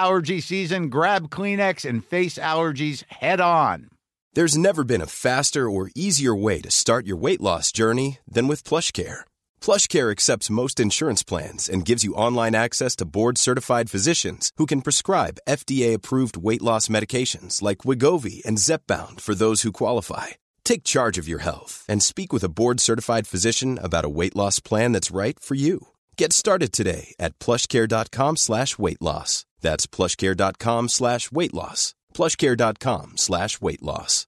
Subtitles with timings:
[0.00, 3.88] allergy season, grab Kleenex and face allergies head on.
[4.34, 8.46] There's never been a faster or easier way to start your weight loss journey than
[8.48, 9.20] with PlushCare.
[9.60, 14.82] PlushCare accepts most insurance plans and gives you online access to board-certified physicians who can
[14.82, 20.28] prescribe FDA-approved weight loss medications like Wigovi and Zepbound for those who qualify.
[20.64, 24.60] Take charge of your health and speak with a board-certified physician about a weight loss
[24.60, 25.88] plan that's right for you.
[26.16, 29.44] Get started today at plushcare.com slash weight loss.
[29.60, 31.94] That's plushcare.com slash weight loss.
[32.14, 34.26] plushcare.com slash weight loss.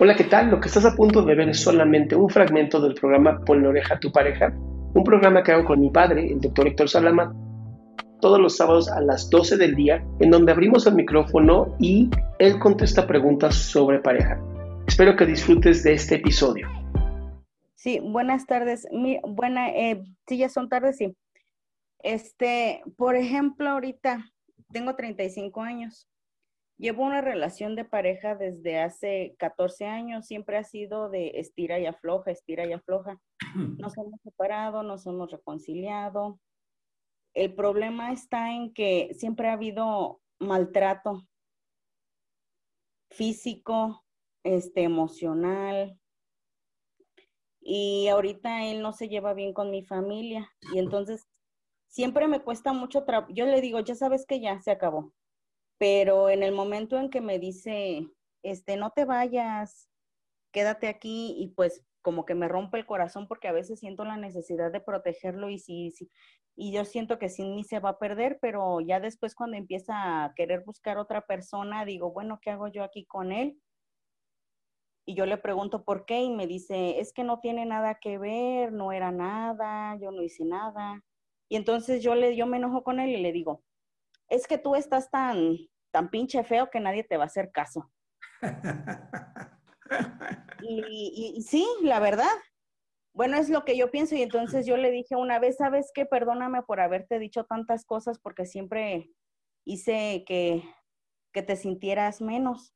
[0.00, 0.50] Hola, ¿qué tal?
[0.50, 3.94] Lo que estás a punto de ver es solamente un fragmento del programa Ponle oreja
[3.94, 4.52] a tu pareja,
[4.92, 7.32] un programa que hago con mi padre, el doctor Héctor Salama,
[8.20, 12.58] todos los sábados a las 12 del día, en donde abrimos el micrófono y él
[12.58, 14.40] contesta preguntas sobre pareja.
[14.88, 16.68] Espero que disfrutes de este episodio.
[17.76, 18.88] Sí, buenas tardes.
[18.90, 21.14] Mi, buena, eh, sí, ya son tardes, sí.
[22.04, 24.30] Este, por ejemplo, ahorita
[24.70, 26.06] tengo 35 años.
[26.76, 30.26] Llevo una relación de pareja desde hace 14 años.
[30.26, 33.18] Siempre ha sido de estira y afloja, estira y afloja.
[33.78, 36.38] Nos hemos separado, nos hemos reconciliado.
[37.32, 41.26] El problema está en que siempre ha habido maltrato
[43.10, 44.04] físico,
[44.42, 45.98] este, emocional.
[47.62, 50.52] Y ahorita él no se lleva bien con mi familia.
[50.74, 51.26] Y entonces
[51.94, 53.32] siempre me cuesta mucho trabajo.
[53.32, 55.12] Yo le digo, ya sabes que ya se acabó.
[55.78, 58.08] Pero en el momento en que me dice,
[58.42, 59.88] este, no te vayas,
[60.52, 64.16] quédate aquí, y pues como que me rompe el corazón porque a veces siento la
[64.16, 66.10] necesidad de protegerlo y sí, sí,
[66.56, 70.24] y yo siento que sin mí se va a perder, pero ya después cuando empieza
[70.24, 73.60] a querer buscar otra persona, digo, bueno, ¿qué hago yo aquí con él?
[75.06, 78.18] Y yo le pregunto por qué y me dice, es que no tiene nada que
[78.18, 81.02] ver, no era nada, yo no hice nada.
[81.54, 83.62] Y entonces yo, le, yo me enojo con él y le digo,
[84.28, 85.56] es que tú estás tan,
[85.92, 87.92] tan pinche feo que nadie te va a hacer caso.
[90.62, 92.26] y, y, sí, la verdad.
[93.14, 96.04] Bueno, es lo que yo pienso y entonces yo le dije una vez, ¿sabes qué?
[96.06, 99.12] Perdóname por haberte dicho tantas cosas porque siempre
[99.64, 100.64] hice que,
[101.32, 102.74] que te sintieras menos.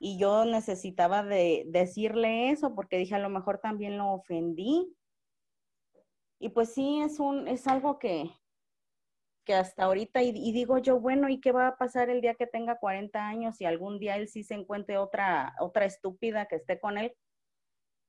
[0.00, 4.97] Y yo necesitaba de decirle eso porque dije, a lo mejor también lo ofendí
[6.38, 8.30] y pues sí, es, un, es algo que,
[9.44, 12.46] que hasta ahorita, y, digo yo, bueno, ¿y qué va a pasar el día que
[12.46, 16.78] tenga 40 años y algún día él sí se encuentre otra, otra estúpida que esté
[16.78, 17.12] con él?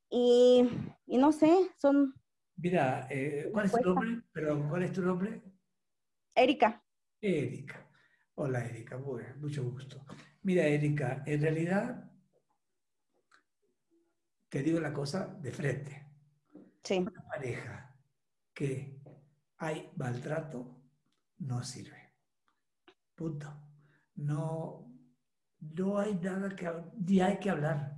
[0.09, 0.67] Y,
[1.07, 2.13] y no sé, son...
[2.55, 4.21] Mira, eh, ¿cuál es tu nombre?
[4.31, 5.41] Perdón, ¿cuál es tu nombre?
[6.35, 6.83] Erika.
[7.21, 7.89] Erika.
[8.35, 10.05] Hola, Erika, mucho gusto.
[10.43, 12.11] Mira, Erika, en realidad,
[14.49, 16.05] te digo la cosa de frente.
[16.83, 16.99] Sí.
[16.99, 17.88] Una pareja
[18.59, 18.99] que
[19.59, 20.83] hay maltrato,
[21.37, 22.15] no sirve.
[23.15, 23.47] Punto.
[24.15, 24.85] No,
[25.61, 27.95] no hay nada que, ni hay que hablar,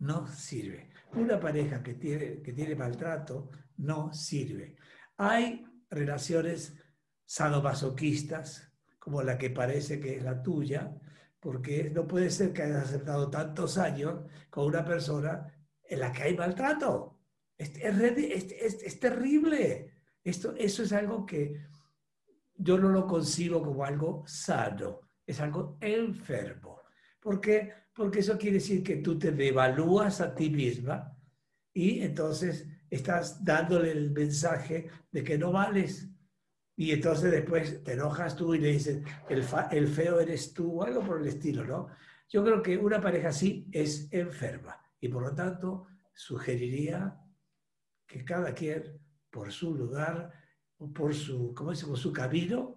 [0.00, 0.90] no sirve.
[1.12, 4.76] Una pareja que tiene, que tiene maltrato no sirve.
[5.16, 6.76] Hay relaciones
[7.24, 10.92] sadomasoquistas, como la que parece que es la tuya,
[11.38, 15.46] porque no puede ser que hayas aceptado tantos años con una persona
[15.84, 17.20] en la que hay maltrato.
[17.56, 19.89] Es, es, es terrible.
[20.22, 21.60] Esto, eso es algo que
[22.54, 26.82] yo no lo concibo como algo sano, es algo enfermo.
[27.20, 27.72] ¿Por qué?
[27.94, 31.16] Porque eso quiere decir que tú te devalúas a ti misma
[31.72, 36.08] y entonces estás dándole el mensaje de que no vales.
[36.76, 40.84] Y entonces después te enojas tú y le dices, el, el feo eres tú o
[40.84, 41.88] algo por el estilo, ¿no?
[42.28, 47.18] Yo creo que una pareja así es enferma y por lo tanto sugeriría
[48.06, 49.00] que cada quien
[49.30, 50.32] por su lugar,
[50.78, 51.86] o por su, ¿cómo dice?
[51.86, 52.76] Por su camino.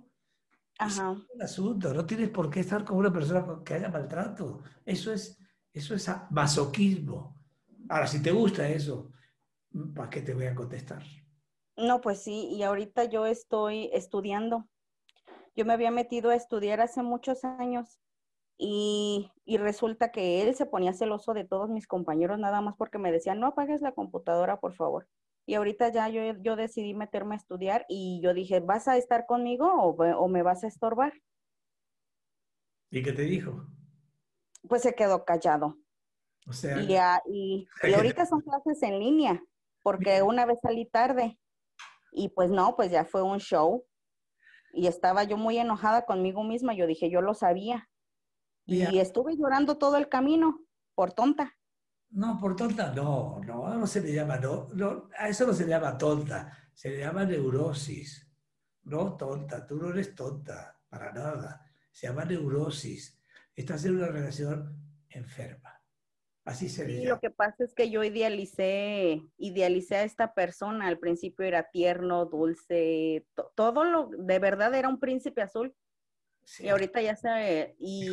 [0.77, 1.13] Ajá.
[1.13, 4.61] Es un asunto, no tienes por qué estar con una persona que haya maltrato.
[4.85, 5.39] Eso es,
[5.71, 7.37] eso es masoquismo.
[7.89, 9.11] Ahora, si te gusta eso,
[9.95, 11.03] ¿para qué te voy a contestar?
[11.75, 14.67] No, pues sí, y ahorita yo estoy estudiando
[15.55, 17.99] Yo me había metido a estudiar hace muchos años
[18.57, 22.99] y, y, resulta que él se ponía celoso de todos mis compañeros nada más porque
[22.99, 25.07] me decían, no apagues la computadora, por favor.
[25.45, 29.25] Y ahorita ya yo, yo decidí meterme a estudiar y yo dije, ¿vas a estar
[29.25, 31.13] conmigo o, o me vas a estorbar?
[32.89, 33.65] ¿Y qué te dijo?
[34.69, 35.77] Pues se quedó callado.
[36.47, 39.43] O sea, y, ah, y, y, ahorita son clases en línea,
[39.81, 41.39] porque una vez salí tarde
[42.11, 43.85] y pues no, pues ya fue un show.
[44.73, 46.73] Y estaba yo muy enojada conmigo misma.
[46.73, 47.89] Yo dije, yo lo sabía.
[48.65, 50.59] Y estuve llorando todo el camino
[50.95, 51.53] por tonta.
[52.13, 55.63] No, por tonta no, no, no se le llama, no, no, a eso no se
[55.63, 58.29] le llama tonta, se le llama neurosis.
[58.83, 61.65] No tonta, tú no eres tonta, para nada.
[61.91, 63.19] Se llama neurosis.
[63.55, 64.77] Estás en una relación
[65.09, 65.81] enferma.
[66.45, 70.87] Así se sí, lo que pasa es que yo idealicé, idealicé a esta persona.
[70.87, 73.25] Al principio era tierno, dulce,
[73.55, 75.73] todo lo, de verdad era un príncipe azul.
[76.59, 78.09] Y ahorita ya se, y,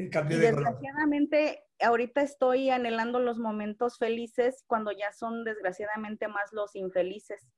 [0.00, 7.48] y desgraciadamente ahorita estoy anhelando los momentos felices cuando ya son desgraciadamente más los infelices.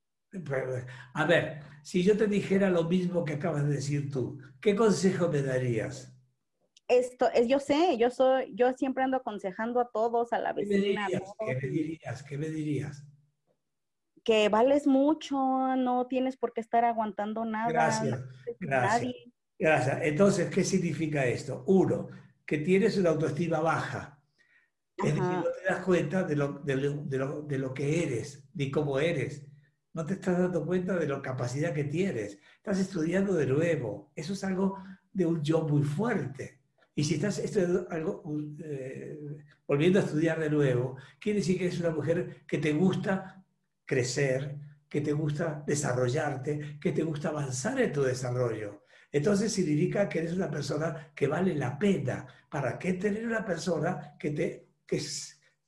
[1.15, 5.29] A ver, si yo te dijera lo mismo que acabas de decir tú, ¿qué consejo
[5.29, 6.17] me darías?
[6.89, 11.07] Esto es, yo sé, yo soy, yo siempre ando aconsejando a todos, a la vecina.
[11.07, 11.35] ¿Qué me dirías?
[11.39, 12.23] ¿Qué me dirías?
[12.23, 13.07] ¿Qué me dirías?
[14.25, 15.37] Que vales mucho,
[15.77, 17.69] no tienes por qué estar aguantando nada.
[17.71, 18.25] Gracias,
[18.61, 19.15] gracias.
[19.59, 19.99] Gracias.
[20.03, 21.63] Entonces, ¿qué significa esto?
[21.67, 22.09] Uno,
[22.47, 24.19] que tienes una autoestima baja.
[24.97, 28.03] Es decir, no te das cuenta de lo, de, lo, de, lo, de lo que
[28.03, 29.47] eres, de cómo eres.
[29.95, 32.39] No te estás dando cuenta de la capacidad que tienes.
[32.57, 34.13] Estás estudiando de nuevo.
[34.15, 34.79] Eso es algo
[35.13, 36.61] de un yo muy fuerte.
[36.95, 37.43] Y si estás
[37.91, 38.23] algo,
[38.65, 39.19] eh,
[39.67, 43.43] volviendo a estudiar de nuevo, quiere decir que eres una mujer que te gusta
[43.85, 44.59] crecer,
[44.89, 48.82] que te gusta desarrollarte, que te gusta avanzar en tu desarrollo.
[49.13, 52.27] Entonces significa que eres una persona que vale la pena.
[52.49, 55.01] ¿Para qué tener una persona que, te, que,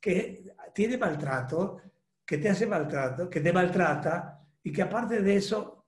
[0.01, 1.79] que tiene maltrato,
[2.25, 5.85] que te hace maltrato, que te maltrata y que aparte de eso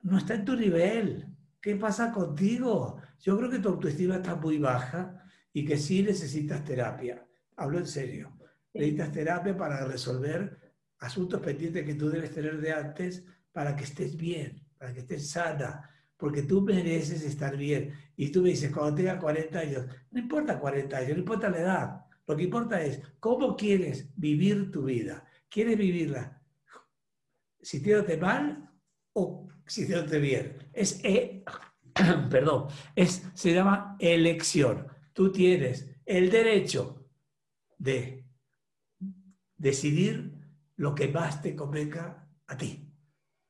[0.00, 1.28] no está en tu nivel?
[1.60, 2.98] ¿Qué pasa contigo?
[3.20, 5.22] Yo creo que tu autoestima está muy baja
[5.52, 7.26] y que sí necesitas terapia.
[7.56, 8.38] Hablo en serio.
[8.72, 13.22] Necesitas terapia para resolver asuntos pendientes que tú debes tener de antes
[13.52, 17.92] para que estés bien, para que estés sana, porque tú mereces estar bien.
[18.16, 21.58] Y tú me dices, cuando tenga 40 años, no importa 40 años, no importa la
[21.58, 25.24] edad, lo que importa es cómo quieres vivir tu vida.
[25.48, 26.40] ¿Quieres vivirla
[27.60, 28.70] sintiéndote mal
[29.12, 30.56] o sintiéndote bien?
[30.72, 31.44] Es eh,
[32.30, 34.86] perdón, es, se llama elección.
[35.12, 37.06] Tú tienes el derecho
[37.78, 38.24] de
[39.56, 40.32] decidir
[40.76, 42.90] lo que más te convenga a ti.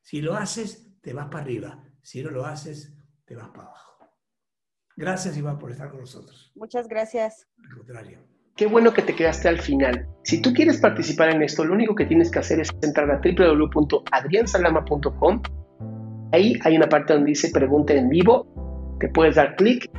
[0.00, 1.84] Si lo haces, te vas para arriba.
[2.04, 3.94] Si no lo haces, te vas para abajo.
[4.96, 6.52] Gracias, Iván, por estar con nosotros.
[6.54, 7.48] Muchas gracias.
[7.64, 8.20] Al contrario.
[8.54, 10.06] Qué bueno que te quedaste al final.
[10.22, 13.20] Si tú quieres participar en esto, lo único que tienes que hacer es entrar a
[13.20, 15.42] www.adriansalama.com
[16.32, 19.90] Ahí hay una parte donde dice pregunta en vivo, te puedes dar clic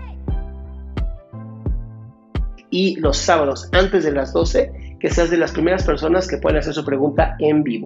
[2.69, 6.59] y los sábados antes de las 12 que seas de las primeras personas que pueden
[6.59, 7.85] hacer su pregunta en vivo.